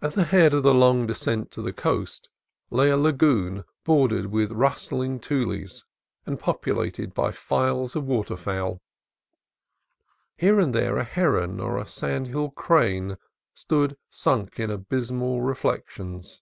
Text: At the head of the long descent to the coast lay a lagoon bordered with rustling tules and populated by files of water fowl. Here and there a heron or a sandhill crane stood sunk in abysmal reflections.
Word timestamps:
At 0.00 0.12
the 0.12 0.22
head 0.22 0.54
of 0.54 0.62
the 0.62 0.72
long 0.72 1.08
descent 1.08 1.50
to 1.50 1.62
the 1.62 1.72
coast 1.72 2.28
lay 2.70 2.90
a 2.90 2.96
lagoon 2.96 3.64
bordered 3.82 4.26
with 4.26 4.52
rustling 4.52 5.18
tules 5.18 5.84
and 6.24 6.38
populated 6.38 7.12
by 7.12 7.32
files 7.32 7.96
of 7.96 8.04
water 8.06 8.36
fowl. 8.36 8.80
Here 10.36 10.60
and 10.60 10.72
there 10.72 10.96
a 10.96 11.02
heron 11.02 11.58
or 11.58 11.76
a 11.76 11.88
sandhill 11.88 12.50
crane 12.50 13.16
stood 13.52 13.96
sunk 14.12 14.60
in 14.60 14.70
abysmal 14.70 15.40
reflections. 15.40 16.40